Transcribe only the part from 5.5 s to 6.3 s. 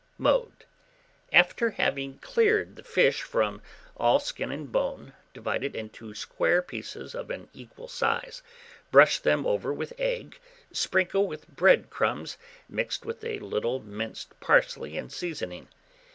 it into